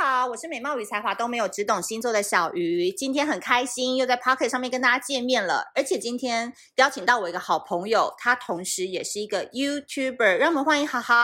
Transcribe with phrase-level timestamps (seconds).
[0.00, 2.88] 好，我是美貌与才华都没有，只懂星座的小鱼。
[2.92, 5.72] 今天很开心，又在 Pocket 上面跟大家见面了。
[5.74, 11.14] 而且今天邀请到我一个好朋友，他同时也是一个 YouTuber，让我们欢迎好好。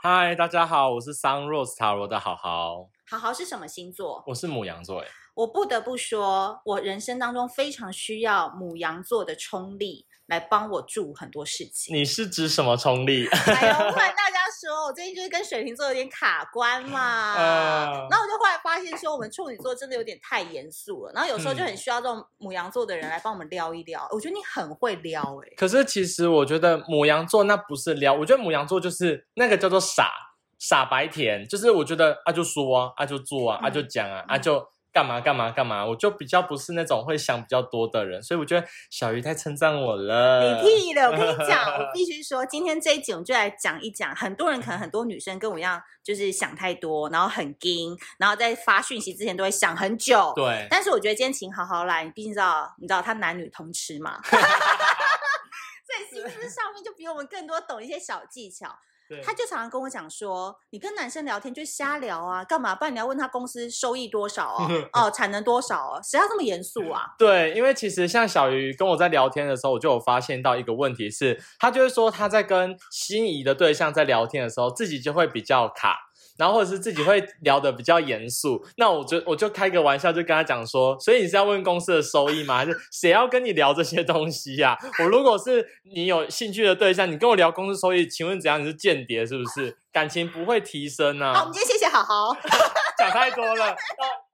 [0.00, 2.88] 嗨，大家好，我是 Sunrose 塔罗的好好。
[3.10, 4.22] 好好是什么星座？
[4.28, 5.04] 我是母羊座。
[5.34, 10.06] 我不得不说，我人生当中非常需要母羊座的冲力。
[10.30, 11.94] 来帮我助很多事情。
[11.94, 13.26] 你是指什么冲力？
[13.46, 17.34] 哎呦，不然大家 说我最近就是跟水瓶座有点卡关嘛。
[17.34, 21.12] 呃，然后我就后来发现说，我们处女座真的有点太严肃了。
[21.12, 24.02] 然后有时候就很需要这种母羊座的人来帮我们撩一撩。
[24.04, 25.54] 嗯、我觉得你很会撩哎、欸。
[25.56, 30.12] 可是其实我觉得母羊座那不是撩，我觉得母羊座就是那个叫做傻
[30.58, 34.64] 傻白甜，就是我觉得啊就说啊啊就做啊、就讲啊、嗯、啊就。
[34.92, 35.86] 干嘛干嘛干嘛？
[35.86, 40.42] 我就比较不是那种会想比较多的人，所以我觉得小鱼太称赞我了。
[40.42, 41.06] 你 屁了！
[41.10, 44.14] 我跟你讲，我必须说，今天这一集我们就来讲一讲。
[44.16, 50.32] 很多人可能很多女生跟我一样，就是想太多，然后很惊，然后在发讯息之前都会想很久。
[50.34, 50.66] 对。
[50.68, 58.76] 但是我觉得今天请好好来，你毕竟知道，你知道他男女通吃嘛， 在心思上面就比我们更多懂一些小技巧。
[59.22, 62.74] 他就常常跟我讲说，你跟男生聊天就瞎聊啊，干嘛？
[62.74, 67.14] 不然你要问他公司收益多少哦， 哦，产能多少哦，谁要这么严肃啊？
[67.18, 76.09] 对，因为其实像小鱼跟我在聊天的时候，我就有发现到一个问题是，他就是说他在跟心仪的对象在聊天的时候，自己就会比较卡。
[76.40, 82.56] 然后或者是自己会聊得比较严肃，那我就我就开个玩笑，就跟他讲说，所以你是要问公司的收益吗？
[82.56, 84.78] 还是谁要跟你聊这些东西呀、啊？
[85.04, 85.62] 我如果是
[85.94, 88.58] 你有兴趣的对象，你跟我聊公司收益，请问怎样？
[88.62, 89.76] 你是间谍是不是？
[89.92, 91.34] 感情不会提升啊。
[91.34, 92.34] 好，我们今天谢谢好好。
[92.96, 93.76] 讲太多了，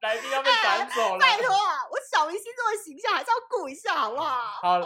[0.07, 1.19] 来宾要被赶走了。
[1.19, 4.29] 拜托啊，我小明星座的形象还是要顾一下，好不好？
[4.63, 4.79] 好，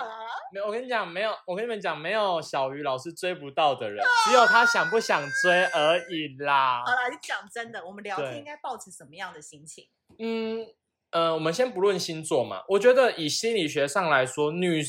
[0.51, 6.83] 没有，我跟你讲，没有，我跟你们讲，没有小鱼老师追不到的人，只有他想不想追而已啦。
[6.87, 9.85] 好了，你讲真的，我们聊天应该抱持什么样的心情？
[10.19, 10.67] 嗯，
[11.11, 14.83] 呃，我们先不论星座嘛，我觉得以心理学上来说，女，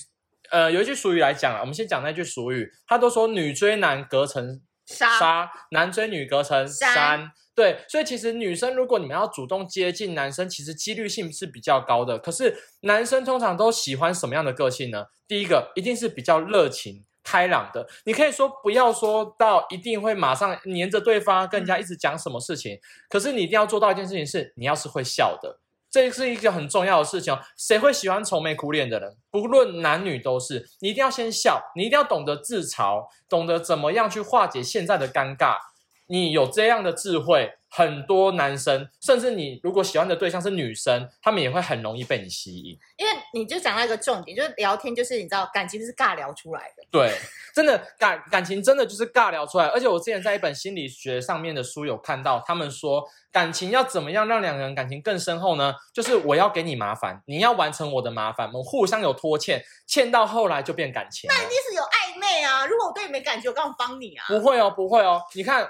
[0.50, 4.62] 呃，有一句俗语来讲啊，我们先讲那句俗语，他都说女追男隔层
[4.96, 7.32] 纱，男追女隔层山。
[7.54, 12.18] 对，所以其实女生如果你们要主动接近男生，其实几率性是比较高的。
[12.18, 15.08] 可是男生通常都喜欢什么样的个性呢？
[15.28, 17.88] 第一个一定是比较热情开朗的。
[18.06, 22.80] 你可以说不要说到一定会马上黏着对方，跟人家一直讲什么事情。
[23.10, 25.60] 可是你一定要做到一件事情是，你要是会笑的，
[25.92, 27.38] 这是一个很重要的事情。
[27.58, 29.18] 谁会喜欢愁眉苦脸的人？
[29.30, 30.70] 不论男女都是。
[30.80, 35.58] 你一定要先笑，你一定要懂得自嘲，懂得怎么样去化解现在的尴尬。
[36.08, 42.78] 你有这样的智慧，很多男生，甚至你如果喜欢的对象是女生，他们也会很容易被你吸引。
[42.98, 46.84] 因为你就讲到一个重点，就是聊天，就是你知道，感情就是尬聊出来的。
[46.92, 47.18] 对，
[47.56, 49.68] 真的感感情真的就是尬聊出来。
[49.68, 55.74] 而且我之前在一本心理学上面的书有看到，他们说感情要怎么样让两个人感情更深厚呢？
[55.94, 61.30] 就是我要给你麻烦，你要完成我的麻烦，我们互相有拖欠，欠到后来就变感情。
[61.30, 62.66] 那一定是有暧昧啊！
[62.66, 64.26] 如果我对你没感觉，我干嘛帮你啊？
[64.28, 65.70] 不会哦，不会哦，你看。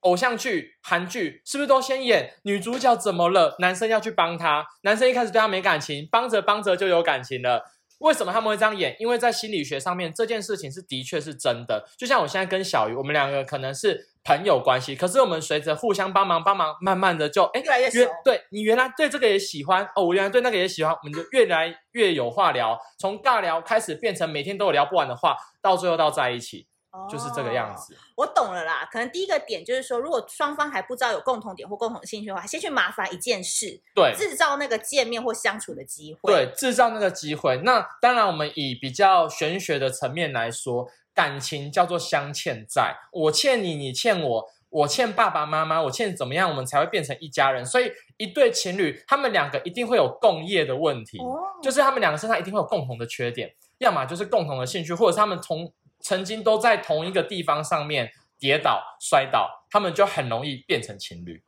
[0.00, 3.56] 偶像剧、韩剧是不是都先演女主角怎么了？
[3.58, 7.64] 男生要去帮她，男生一开始对她没感情，帮着帮着就有感情了。
[7.98, 8.94] 为什么他们会这样演？
[9.00, 11.84] 因为在心理学上面，这件事情是的确是真的。
[11.98, 18.08] 就像我现在跟小鱼，我们两个可能是朋友关系，可是我们随着互相帮忙帮忙，慢慢的就哎，越来越熟。
[18.24, 26.68] 对，你原来对这个也喜欢哦，我原来对那个也喜欢，我们就越来越有话聊，从尬聊开始变成每天都有聊不完的话，到最后到在一起。
[27.10, 28.88] 就是这个样子，哦，我懂了啦。
[28.90, 37.58] 可能第一个点就是说，如果双方还不知道有共同点或共同兴趣的话，先去麻烦一件事，对，制造那个见面或相处的机会，对，制造那个机会。
[37.64, 47.64] 那当然，我们以比较玄学的层面来说，感情叫做相欠债，我欠你，你欠我，我欠爸爸妈妈，我欠怎么样，我们才会变成一家人。
[47.64, 61.42] 所以，一对情侣，他们两个一定会有共业的问题，哦，就是他们两个身上一定会有共同的缺点，要么就是共同的兴趣，或者是他们从曾经都在同一个地方上面跌倒摔倒，他们就很容易变成情侣。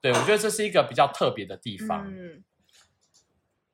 [0.00, 2.06] 对，我觉得这是一个比较特别的地方。
[2.06, 2.44] 嗯，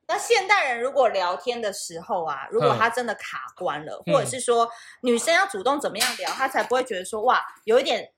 [0.07, 4.69] 那现代人如果聊天的时候啊，如果他真的卡关了，嗯、或者是说
[5.01, 8.13] 女生要主动怎么样聊，他才不会觉得说哇，有一点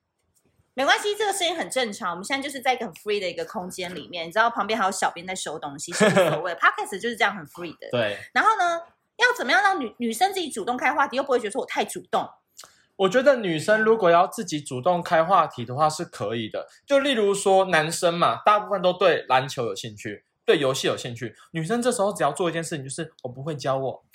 [0.75, 2.11] 没关系，这个声音很正常。
[2.11, 6.53] 我们现在就是在一个很 free 的一个空间里面，你知道旁边还有小编在收东西，是无所谓。
[6.61, 7.89] Podcast 就是这样很 free 的。
[7.91, 8.81] 对，然后呢？
[9.17, 12.27] 要怎么样让女女生自己主动开话题，又不会觉得我太主动？
[12.95, 16.67] 我觉得女生如果要自己主动开话题的话是可以的。
[16.85, 21.35] 就例如说男生嘛，大部分都对篮球有兴趣，对游戏有兴趣。
[21.51, 24.05] 女生这时候只要做一件事情，就是我不会教我。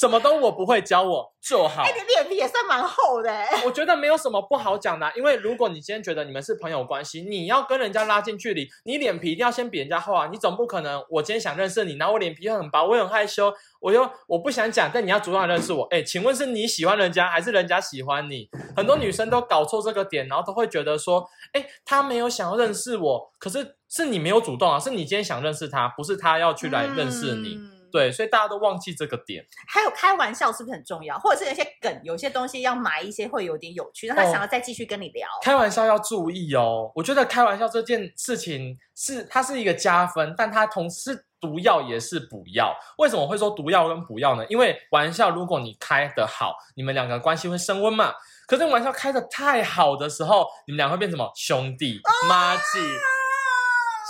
[0.00, 1.82] 什么都我不会教我就好。
[1.82, 3.46] 哎，你脸皮也算蛮厚的哎。
[3.66, 10.28] 我觉得没有什么不好讲的啊，因为如果你今天觉得你们是朋友关系，你要跟人家拉近距离，你脸皮一定要先比人家厚啊。
[10.32, 15.84] 你总不可能我今天想认识你，然后我脸皮很薄，我很害羞，我又我不想讲，但你要主动认识我。
[15.90, 18.48] 哎，请问是你喜欢人家还是人家喜欢你？
[18.74, 27.56] 很多女生都搞错这个点，然后都会觉得说，哎，他没有想要认识我，可是是你没有主动啊，是你今天想认识他，不是他要去来认识你。
[27.56, 29.44] 嗯对，所以大家都忘记这个点。
[29.68, 31.18] 还有开玩笑是不是很重要？
[31.18, 35.28] 或者是有些梗，有些东西要埋一些会有点有趣，让他想要再继续跟你聊。
[35.28, 36.90] 哦，开玩笑要注意哦。
[36.94, 42.74] 我觉得开玩笑这件事情是它是一个加分，但它同时毒药也是补药。
[42.98, 44.44] 为什么会说毒药跟补药呢？
[44.48, 48.12] 因为玩笑如果你开得好，你们两个关系会升温嘛。
[48.46, 51.30] 可是玩笑开得太好的时候，你们俩会变什么？
[51.36, 52.62] 兄弟、麻吉。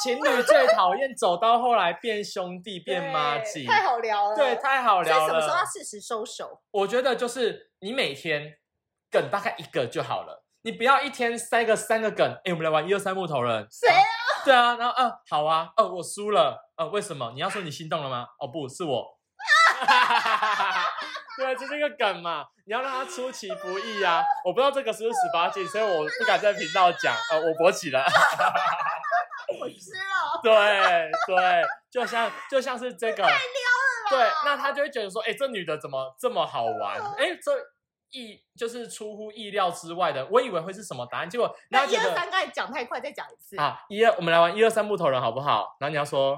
[0.03, 4.37] 情侣最讨厌走到后来变兄弟 变麻吉，太好聊了。
[4.37, 5.27] 对，太好聊了。
[5.29, 6.61] 什么时候要适时收手？
[6.71, 8.55] 我觉得就是你每天
[9.11, 12.33] 梗大概一个就好了，你不要一天塞个三个梗。
[12.45, 13.67] 哎，我们来玩一二三木头人。
[13.71, 14.05] 谁啊？
[14.45, 17.33] 对啊，然后嗯、呃，好啊，哦，我输了，呃，为什么？
[17.35, 18.27] 你要说你心动了吗？
[18.41, 19.19] 哦，不是我。
[21.37, 24.23] 对，这是一个梗嘛，你要让他出其不意啊。
[24.45, 27.15] 我不知道这个是不是十八禁，所以我不敢在频道讲。
[27.31, 28.05] 呃，我勃起了。
[30.45, 34.11] 对对，就像就像是这个，太撩了。
[34.11, 37.01] 对，那他就会觉得说，哎，这女的怎么这么好玩？
[37.17, 37.53] 哎，这
[38.11, 40.27] 意就是出乎意料之外的。
[40.27, 43.57] 我以为会是什么答案，结果那一二三，刚才讲太快，再讲一次。
[43.57, 45.77] 啊，一二，我们来玩一二三木头人好不好？
[45.79, 46.37] 然后你要说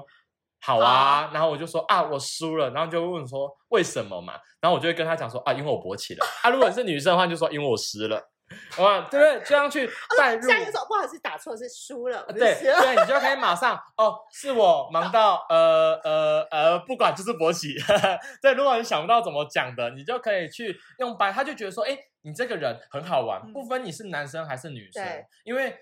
[0.61, 4.33] 好啊，然后我就说啊，我输了，然后就问说为什么嘛？
[4.61, 6.25] 然后我就会跟他讲说啊，因为我勃起了。
[6.43, 8.29] 啊，如果你是女生的话，就说因为我湿了。
[8.77, 9.41] 哇，对不对？
[9.45, 10.47] 这样去带入。
[10.47, 12.23] 下一个说不好意思，打错是输了。
[12.29, 17.75] 对对，你就可以马上哦，是我忙到呃呃呃，不管就是勃起。
[18.41, 21.31] 对，如果你想不到怎么讲的，你就可以去用白。
[21.31, 25.03] 他就觉得说，哎，你这个人很好玩，不分你是男生还是女生。
[25.03, 25.75] 对，因为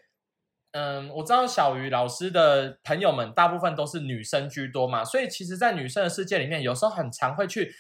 [0.72, 7.74] 嗯，我知道小鱼老师的朋友们大部分都是女生居多嘛，所以其实，在女生的世界里面，有时候很常会去。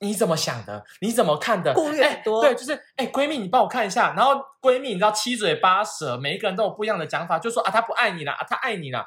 [0.00, 0.84] 你怎么想的？
[1.00, 1.72] 你怎么看的？
[1.74, 2.42] 顾虑很多。
[2.42, 4.12] 对，就是哎，闺蜜，你帮我看一下。
[4.14, 9.04] 然后闺蜜，你知道七嘴八舌，每一个人都有不一样的讲法，就说啊，他不爱你了啊，他爱你了。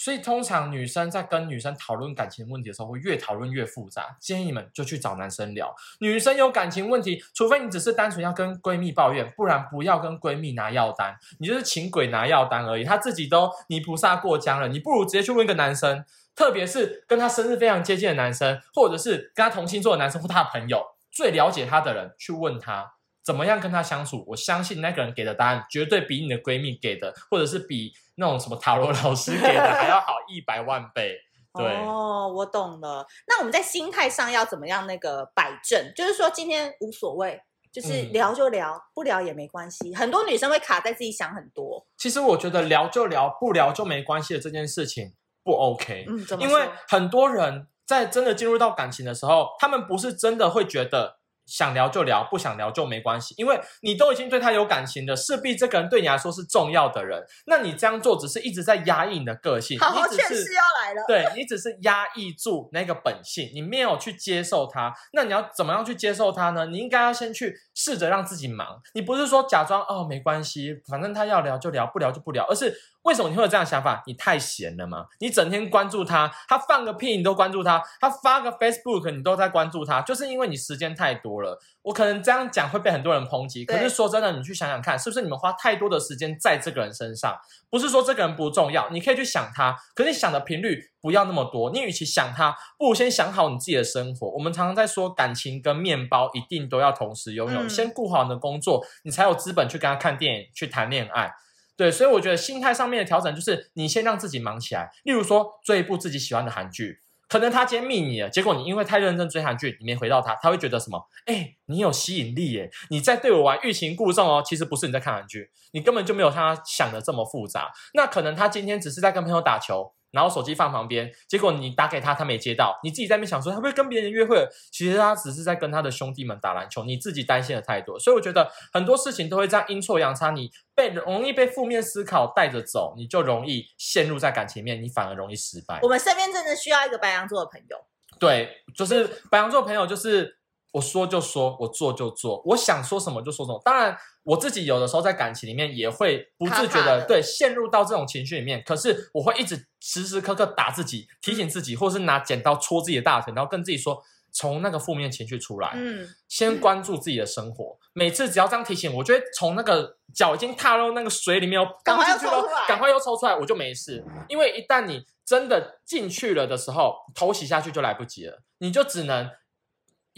[0.00, 4.16] 所以通常女生在跟女生讨论感情问题的时候，会越讨论越复杂。
[4.18, 5.76] 建议你们就去找男生聊。
[5.98, 11.14] 女生有感情问题，除非你只是单纯要跟闺蜜抱怨，不然不要跟闺蜜拿药单。
[11.38, 16.02] 你就是请鬼拿药单而已，他自己都泥菩萨过江了，你不如直接去问一个男生。
[16.34, 22.94] 特别是跟他生日非常接近的男生，或者是跟他同星座的男生或他的朋友，最了解他的人去问他
[23.24, 24.24] 怎么样跟他相处。
[24.28, 31.18] 我相信那个人给的答案绝对比你的闺蜜给的，或者是比那种什么塔罗老师给的 还要好一百万倍。
[31.52, 33.04] 对哦，我懂了。
[33.26, 35.92] 那我们在心态上要怎么样那个摆正？
[35.96, 39.92] 就是说今天无所谓，就是聊就聊，嗯、不聊也没关系。
[39.92, 41.84] 很多女生会卡在自己想很多。
[41.96, 45.14] 其实我觉得聊就聊，不聊就没关系的这件事情。
[45.42, 51.19] 不 OK，嗯，因为很多人在真的进入到感情的时候，他们不是真的会觉得
[51.50, 53.34] 想聊就聊，不想聊就没关系。
[53.36, 57.22] 因为你都已经对他有感情了，势必这个人对你来说是重要的人。
[57.46, 64.94] 那你这样做只是一直在压抑你的个性，好好你只是要来了，对，你只是压抑住那个本性，你没有去接受他。
[65.12, 66.66] 那你要怎么样去接受他呢？
[66.66, 68.80] 你应该要先去试着让自己忙。
[68.94, 72.72] 你不是说假装哦没关系，反正他要聊就聊，不聊就不聊，而是。
[73.02, 74.02] 为什么你会有这样的想法？
[74.06, 75.06] 你太闲了吗？
[75.20, 81.58] 你整天关注他，他放个屁你都关注他，他发个 Facebook 你都在关注他，就是因为你时间太多了。
[81.82, 87.34] 我可能这样讲会被很多人抨击，可是说真的，你去想想看，是不是你们花太多的时间在这个人身上？
[87.70, 91.70] 不是说这个人不重要，你可以去想他，可是你想的频率不要那么多。
[91.70, 94.28] 你与其想他，不如先想好你自己的生活。
[94.32, 101.32] 我们常常在说，感情跟面包一定都要同时拥有，嗯、先顾好你的工作，你才有资本去跟他看电影，去谈恋爱。
[101.80, 104.90] 对，所以我觉得心态上面的调整就是你先让自己忙起来。
[105.04, 111.08] 例如说追一部自己喜欢的韩剧，可能他今天密你了，结果你因为太认真追韩剧，你没回到他，他会觉得什么？
[111.24, 114.42] 哎，你有吸引力耶，你在对我玩欲擒故纵哦。
[114.44, 117.72] 其实不是你在看韩剧，你根本就没有他想的这么复杂。
[117.94, 119.94] 那可能他今天只是在跟朋友打球。
[120.12, 124.48] 然后手机放旁边，结果你打给他，他没接到，你自己在那边想说他会不会跟别人约会？
[124.72, 127.98] 其实他只是在跟他的兄弟们打篮球，你自己担心的太多。
[127.98, 135.78] 所以我觉得很多事情都会这样阴错阳差，你被容易被负面思考带着走，你就容易陷入在感情面，你反而容易失败。
[135.82, 137.76] 我们身边真的需要一个白羊座的朋友。
[138.18, 140.39] 对，就是白羊座朋友，就是。
[140.72, 143.60] 我说就说，我做就做，我想说什么就说什么。
[143.64, 148.62] 当然，我自己有的时候在感情里面也会不自觉的对陷入到这种情绪里面。
[148.64, 154.00] 可是我会一直时时刻刻打自己，提醒自己，或是拿剪刀戳自己的大腿，然后跟自己说：
[154.32, 157.76] 从那个负面情绪出来，嗯，先关注自己的生活。
[157.92, 164.04] 每次只要这样提醒，我觉得从那个脚已经踏入那个水里面，赶快出来，赶快又抽出来，我就没事。
[164.28, 169.28] 因为一旦你真的进去了的时候，头洗下去就来不及了，你就只能。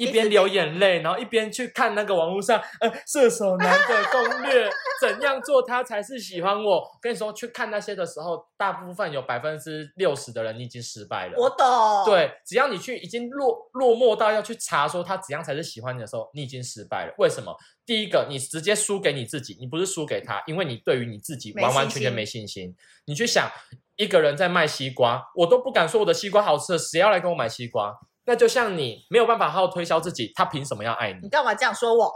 [0.03, 4.69] 一边流眼泪，然后一边去看那个网络上，呃，射手男的攻略，
[5.01, 6.83] 怎样做他才是喜欢我？
[7.01, 11.35] 跟你说，去看那些的时候，大部分有百分之六十的人你已经失败了。
[11.39, 11.67] 我懂。
[12.05, 17.15] 对，只要你去已经落落寞到要去查说他怎样才是喜欢你的时候，你已经失败了。
[17.19, 17.57] 为什么？
[17.87, 22.63] 第一个，你直接输给你自己，你不是输给他，因为你对于你自己完完全全没信心。
[22.63, 23.51] 信心你去想，
[23.97, 27.93] 一个人在卖西瓜，我都不敢说我的西瓜好吃，谁要来跟我买西瓜？
[28.25, 31.21] 那就像你没有办法好好推销自己，他凭什么要爱你？
[31.23, 32.12] 你干嘛这样说我？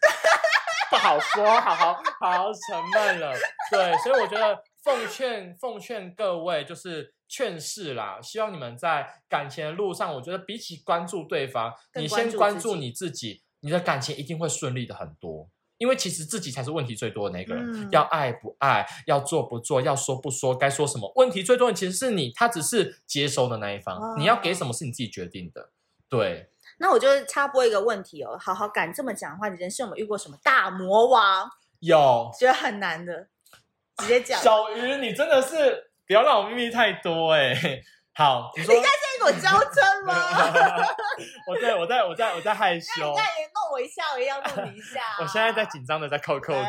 [0.90, 3.34] 不好说，好好好好沉闷了。
[3.70, 15.48] 对，所以我觉得奉劝奉劝各位就是劝世啦，希望你们在感情的路上，我觉得比起关注对方，你先关注你自己，你的感情一定会顺利的很多。
[15.78, 25.70] 因为其实自己才是问题最多的那个人，嗯、要爱不爱，要做不做，要说不说，该说什么，问题最多的其实是你，他只是接收的那一方，哦、你要给什么是你自己决定的。
[26.08, 31.50] 对，那我就插播一个问题哦，好好敢这么讲的话，你人生有没有遇过什么大魔王？
[31.80, 33.28] 有，觉得很难的，
[33.96, 34.40] 直接讲。
[34.40, 37.82] 小鱼，你真的是不要让我秘密太多哎、欸。
[38.14, 38.72] 好，你说
[39.24, 40.14] 我娇嗔吗？
[41.48, 43.14] 我在我在我在我在害羞。
[43.16, 45.00] 那你弄我一下，我也要弄你一下。
[45.20, 46.68] 我现在在紧张的在扣扣子。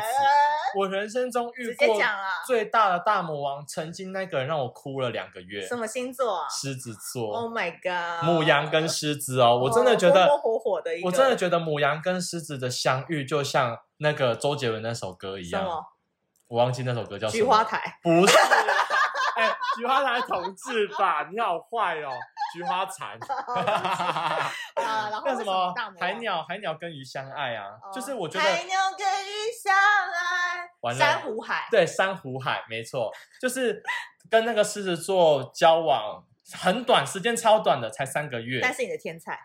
[0.74, 1.98] 我人生中遇过
[2.46, 5.66] 最大的大魔王，曾经那个人让我哭了两个月。
[5.66, 6.46] 什么星座？
[6.50, 7.34] 狮子座。
[7.34, 8.24] Oh my god！
[8.24, 10.90] 母羊跟狮子哦，我真的觉得火火的。
[11.04, 15.84] 我真的觉得母羊跟狮子的相遇，就像那个周杰伦那首歌一样。
[16.48, 17.42] 我忘记那首歌叫什么。
[17.42, 17.98] 菊花台。
[18.02, 18.38] 不是。
[19.36, 22.10] 哎，菊花台同志吧，你好坏哦，
[22.54, 23.18] 菊花残。
[24.74, 33.82] 啊，然后那什么海鸟，海鸟跟鱼相爱啊，就是我觉得海鸟跟鱼相爱，珊瑚海，对，珊瑚海，没错，就是
[34.30, 36.24] 跟那个狮子座交往
[36.54, 38.60] 很短时间，超短的，才三个月。
[38.62, 39.38] 但是你的天才，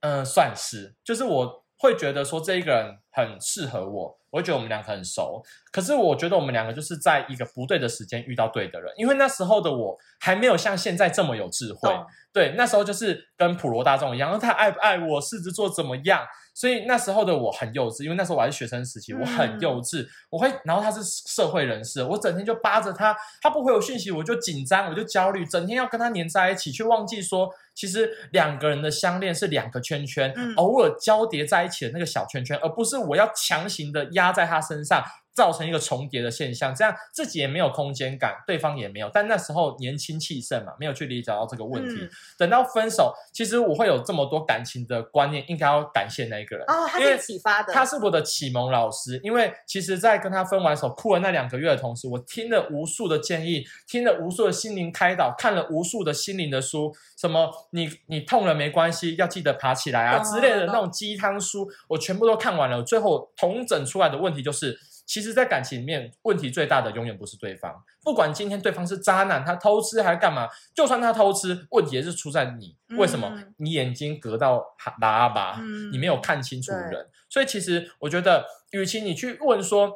[0.00, 4.19] 嗯，算是，就是我会觉得说这一个人很适合我。
[4.30, 11.90] 我会觉得我们两个很熟，可是我觉得我们两个就是在一个不对的时间遇到对的人，因为那时候的我还没有像现在这么有智慧。
[11.90, 16.24] 哦、对，那时候就是跟普罗大众一样，他爱不爱我，狮子座怎么样？
[16.54, 20.02] 所以那时候的我很幼稚，因为那时候我还是学生时期，我很幼稚。
[20.02, 35.02] 嗯、我会，然后他是社会人士，我整天就扒着他，他不回我讯息，我就紧张，我就焦虑，整天要跟他黏在一起，却忘记说，其实两个人的相恋是两个圈圈，嗯、偶尔交叠在一起的那个小圈圈，而不是我要强行的压在他身上。
[35.40, 39.10] 造成一个重叠的现象，这样自己也没有空间感，对方也没有。
[39.10, 41.94] 但那时候年轻气盛嘛，没有去理解到这个问题。
[42.02, 49.18] 嗯、等到分手，其实我会有这么多感情的观念，应该要感谢那个人哦，他是启发的，他是我的启蒙老师。
[49.22, 62.82] 因为其实，在跟他分完手哭了那两个月的同时，我听了无数的建议，听了无数的心灵开导，看了无数的心灵的书，什么你你痛了没关系，要记得爬起来啊、哦、之类的那种鸡汤书，我全部都看完了。
[62.82, 64.78] 最后统整出来的问题就是。
[65.10, 67.82] 其实，在感情里面，问题最大的永远不是对方。
[68.00, 72.76] 不管今天对方是渣男，他偷吃还是干嘛，就算他偷吃，问题也是出在你。
[72.96, 73.28] 为什么？
[73.34, 74.64] 嗯、你眼睛隔到
[75.00, 77.08] 喇叭，嗯、你没有看清楚人。
[77.28, 79.92] 所以，其实我觉得，与其你去问说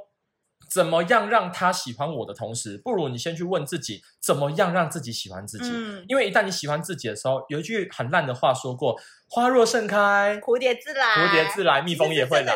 [0.68, 5.71] 怎么样让他喜欢我的同时，不如你先去问自己，怎么样让自己喜欢自己。
[5.73, 12.52] 嗯、因为一旦你喜欢自己的时候，有一句很烂的话说过：“花若盛开，蝴蝶自来，蝴蝶自来，蜜蜂也会来。”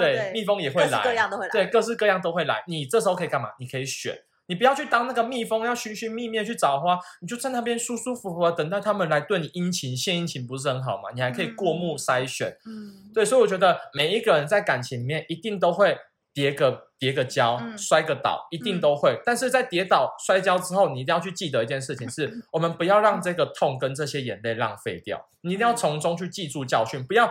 [0.00, 1.50] 对，蜜蜂也会来，各式各样都会来。
[1.52, 2.64] 对，各式各样都会来。
[2.66, 3.50] 你这时候可以干嘛？
[3.58, 11.10] 你可以选，你不要去当那个蜜蜂，要寻寻觅觅去找花，你就在那边舒舒服服的等待他们来对你殷勤献殷勤，不是很好吗？
[11.14, 12.56] 你还可以过目筛选。
[12.66, 15.96] 嗯，对，所以我觉得每一个人在感情里面一定都会
[16.32, 19.12] 跌个跌个跤，嗯、摔个倒，一定都会。
[19.12, 27.30] 嗯、但是在跌倒摔跤之后，你一定要去记得一件事情是，是 我们不要让这个痛跟这些眼泪浪费掉，你一定要从中去记住教训，不要。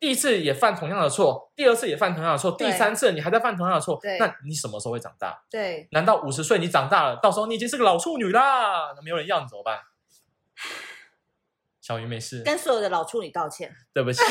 [0.00, 5.44] 第一次也犯同样的错，第二次也犯同样的错，第三次你还在犯同样的错，那你什么时候会长大？
[5.50, 8.92] 对，难道五十岁你长大了，到时候你已经是个老处女啦？
[8.96, 9.78] 那没有人要你怎么办？
[11.82, 13.70] 小鱼没事，跟所有的老处女道歉。
[13.92, 14.22] 对不起，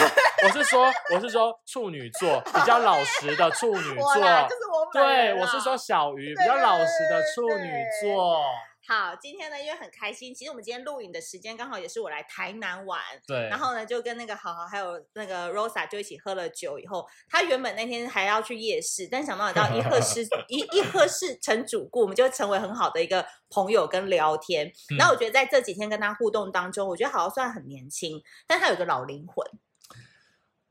[0.43, 7.71] 我是说，我是说处女座比较老实的处女 座，就是我对，我是说小鱼比较老实的处女
[8.01, 8.41] 座。
[8.89, 24.71] 好，今天呢，因为很开心，其实我们今天录影的时间刚好也是我来台南玩，对，然后呢，就跟那个好好还有那个 Rosa 就一起喝了酒以后，他原本那天还要去夜市，但想到到一喝是 一一喝是成主顾，我们就成为很好的一个朋友跟聊天。
[24.97, 29.45] 然后我觉得在这几天跟他互动当中，我觉得好好算很年轻，但他有个老灵魂。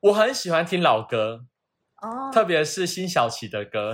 [0.01, 1.47] 我很喜欢听老歌。
[2.01, 3.93] 哦，特别是辛晓琪的歌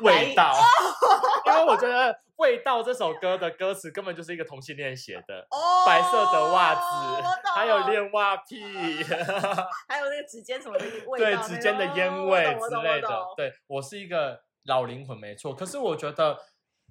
[0.04, 0.52] 《味道》，
[1.50, 5.46] 因为我觉得《味道》这首歌的歌词根本就是一个同性恋写的。
[5.50, 6.80] 哦，白色的袜子，
[7.54, 8.62] 还有恋袜癖，
[9.88, 13.08] 还有那个指尖什么的 味道，对，指尖的烟味之类的。
[13.36, 15.54] 对，我是一个老灵魂，没错。
[15.54, 16.38] 可是我觉得，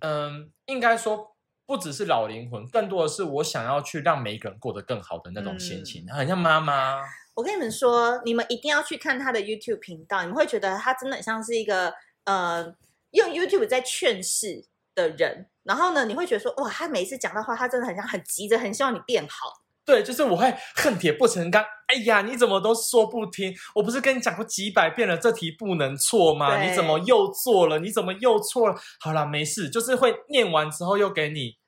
[0.02, 1.36] 嗯，应该说
[1.66, 7.02] 不只是老灵魂，更多的是我想要去让每一个人过得更好的那种心情，嗯、很像妈妈。
[7.36, 11.94] 我跟你们说，你们一定要去看他的 YouTube 频道，你们会觉得他真的很像是一个
[12.26, 12.66] 呃
[13.12, 15.50] 用 YouTube 在劝世的人。
[15.64, 19.52] 然后呢，你会觉得说，哇，他每一次讲的话，他真的很像很急着，很希望你变好。
[19.86, 21.64] 对，就是我会恨铁不成钢。
[21.88, 23.54] 哎呀，你怎么都说不听？
[23.76, 26.62] 我不是跟你讲过几百遍了，这题不能错吗？
[26.62, 27.80] 你怎么又做了？
[27.80, 28.76] 你怎么又错了？
[29.00, 31.59] 好啦，没事，就是会念完之后又给你。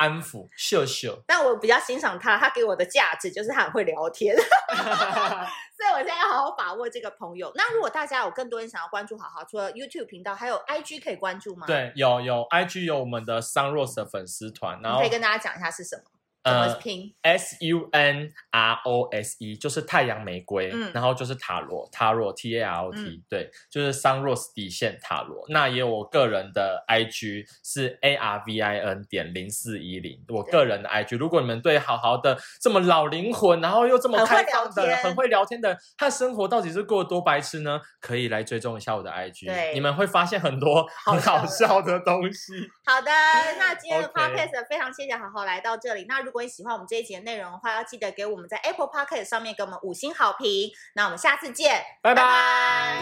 [0.00, 4.34] 安抚秀秀，但我比较欣赏他，他给我的价值就是他很会聊天，
[5.76, 7.52] 所以我现在要好好把握这个朋友。
[7.54, 11.66] 那如果大家有更多人想要关注好好，除了 YouTube 频道，还有 IG 可以关注吗？
[11.66, 16.04] 对，有有 IG 有我们的 Sunrose 的粉丝团，然后可以跟大家讲一下是什么。
[16.42, 16.74] 呃
[17.22, 25.44] ，S U N R O S E 就是太阳玫瑰，嗯，然后就是塔罗，塔罗 T A R O T，嗯，对，就是 Sunrose 底线塔罗。
[25.50, 31.16] 那也有我个人的 I G 是 A R V I N 点零四一零，我个人的 I G。
[31.16, 37.80] 如果你们对好好的这么老灵魂，然后又这么开放的、很会，很会聊天的，他的生活到底是过得多白痴呢？
[38.00, 42.54] 可以来追踪一下我的 I G，你们会发现很多很好笑的东西。
[42.86, 43.10] 好的，
[43.58, 46.06] 那今天的 Podcast 非常谢谢好好来到这里。
[46.08, 50.70] 那如如果你喜欢我们这一集的内容的话，要记得给我们在 Apple Podcast 上面给我们五星好评。
[50.94, 52.22] 那我们下次见，拜拜。
[52.22, 53.00] 拜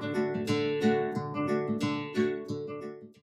[0.00, 0.09] 拜。